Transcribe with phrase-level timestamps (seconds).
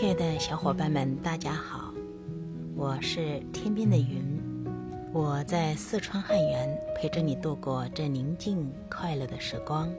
[0.00, 1.92] 亲爱的小伙伴们，大家好，
[2.76, 4.22] 我是天边的云，
[5.12, 9.92] 我在四川汉源陪着你度过这宁静快乐的时光。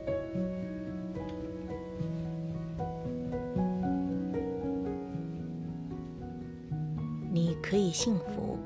[7.30, 8.58] 你可以幸福。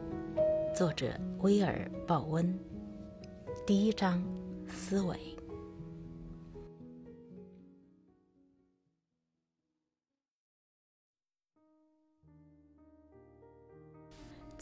[0.76, 1.74] 作者：威尔·
[2.06, 2.56] 鲍温。
[3.66, 4.24] 第一章：
[4.68, 5.18] 思维。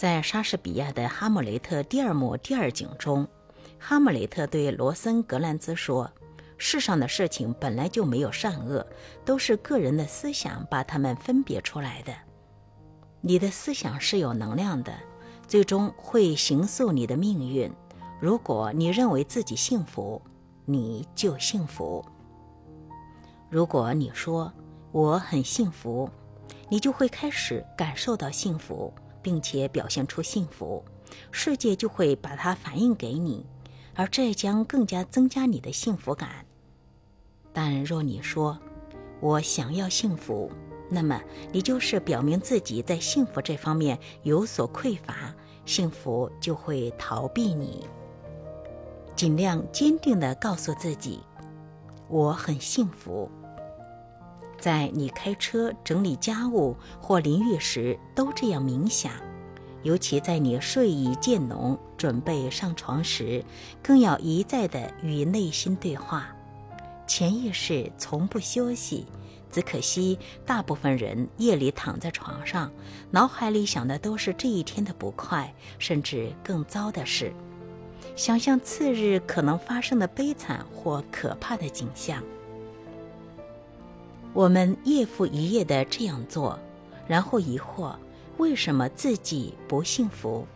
[0.01, 3.27] 在莎士比亚的《哈姆雷特》第二幕第二景中，
[3.77, 6.11] 哈姆雷特对罗森格兰兹说
[6.57, 8.83] ：“世上的事情本来就没有善恶，
[9.23, 12.11] 都是个人的思想把它们分别出来的。
[13.21, 14.91] 你的思想是有能量的，
[15.47, 17.71] 最终会形塑你的命运。
[18.19, 20.19] 如果你认为自己幸福，
[20.65, 22.03] 你就幸福；
[23.51, 24.51] 如果你说
[24.91, 26.09] 我很幸福，
[26.69, 28.91] 你就会开始感受到幸福。”
[29.21, 30.83] 并且表现出幸福，
[31.31, 33.45] 世界就会把它反映给你，
[33.95, 36.45] 而这将更加增加你的幸福感。
[37.53, 38.57] 但若你说
[39.19, 40.51] “我想要幸福”，
[40.89, 45.33] 那么你就是表明自己在幸福这方面有所匮乏，
[45.65, 47.85] 幸福就会逃避你。
[49.15, 51.19] 尽量坚定地告诉自己
[52.09, 53.29] ：“我很幸福。”
[54.61, 59.11] 在你开车、整理家务或淋浴时，都这样冥想；
[59.81, 63.43] 尤其在你睡意渐浓、准备上床时，
[63.81, 66.27] 更要一再地与内心对话。
[67.07, 69.07] 潜意识从不休息，
[69.51, 72.71] 只可惜大部分人夜里躺在床上，
[73.09, 77.33] 脑海里想的都是这一天的不快，甚至更糟的事，
[78.15, 82.23] 想象次日可能发生的悲惨或可怕的景象。
[84.33, 86.57] 我们夜复一夜的这样做，
[87.07, 87.93] 然后疑惑
[88.37, 90.47] 为什么自己不幸福。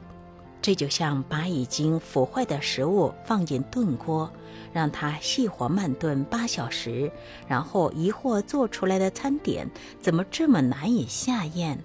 [0.61, 4.31] 这就像把已经腐坏的食物放进炖锅，
[4.73, 7.11] 让它细火慢炖八小时，
[7.47, 9.69] 然后疑惑做出来的餐点
[10.01, 11.77] 怎么这么难以下咽。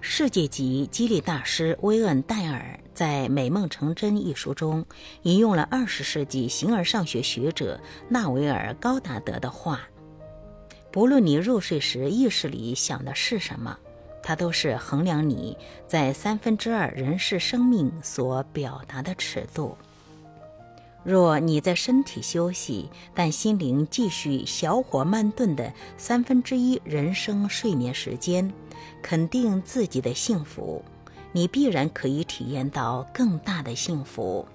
[0.00, 4.84] 世界级激励大师威恩·戴尔在《美梦成真》一书中
[5.22, 7.78] 引用了二十世纪形而上学学者
[8.08, 9.80] 纳维尔·高达德的话。
[10.92, 13.78] 不论你入睡时意识里想的是什么，
[14.22, 15.56] 它都是衡量你
[15.88, 19.74] 在三分之二人世生命所表达的尺度。
[21.02, 28.52] 若你在身体休息，但心灵继续小火慢炖的三分之一人生睡眠时间，
[29.02, 30.84] 肯定自己的幸福，
[31.32, 34.46] 你必然可以体验到更大的幸福。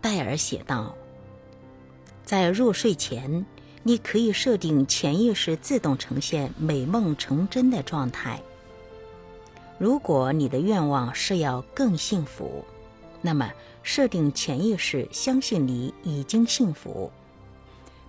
[0.00, 0.94] 戴尔写道
[2.24, 3.44] ：“在入睡前。”
[3.88, 8.38] 你可以设定潜意识自动呈现美梦成真的状态。
[9.78, 12.62] 如果你的愿望是要更幸福，
[13.22, 13.50] 那么
[13.82, 17.10] 设定潜意识相信你已经幸福，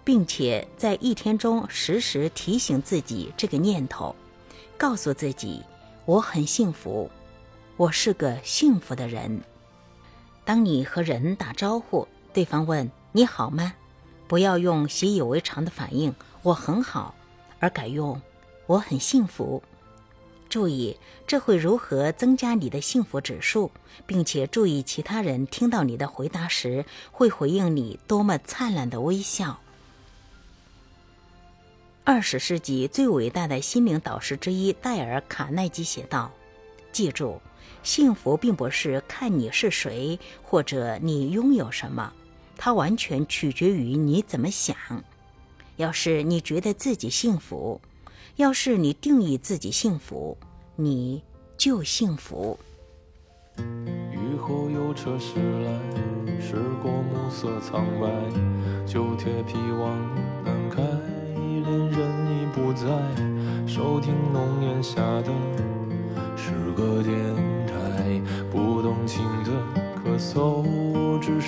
[0.03, 4.13] 并且在一天中时时提醒自己这个念头，
[4.77, 5.61] 告诉自己
[6.03, 7.09] 我很幸福，
[7.77, 9.41] 我是个幸福的人。
[10.43, 13.73] 当你和人打招呼，对方问你好吗？
[14.29, 16.13] 不要用习以为常的反应
[16.43, 17.15] “我很好”，
[17.59, 18.21] 而改用
[18.67, 19.63] “我很幸福”。
[20.47, 20.95] 注意，
[21.25, 23.71] 这会如何增加你的幸福指数，
[24.05, 29.59] 并且注意其他人听到你的回答时会回应你多么灿烂的微笑。
[32.03, 36.31] 二十世纪最伟大的心灵导师之一戴尔·卡耐基写道
[36.91, 37.39] ：“记住，
[37.81, 42.13] 幸福并不是看你是谁或者你拥有什么。”
[42.61, 44.75] 它完全取决于你怎么想。
[45.77, 47.79] 要是你觉得自己幸福，
[48.35, 50.37] 要是你定义自己幸福，
[50.75, 51.23] 你
[51.57, 52.59] 就幸福。
[54.11, 55.71] 雨后有车驶来，
[56.41, 58.09] 驶过暮色苍白，
[58.85, 59.97] 旧铁皮往
[60.43, 62.89] 南开，恋人已不在，
[63.65, 65.31] 收听浓烟下的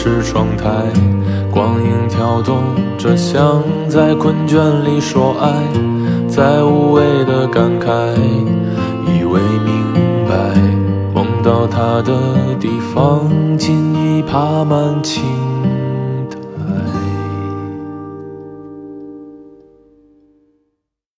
[0.00, 0.64] 是窗台，
[1.50, 2.62] 光影跳动
[2.96, 4.54] 着，像在困倦
[4.84, 5.50] 里说爱，
[6.28, 8.14] 在无谓的感慨，
[9.08, 9.92] 以为明
[10.28, 10.54] 白，
[11.12, 12.14] 梦到他的
[12.60, 13.28] 地方，
[13.58, 15.57] 尽已爬满青。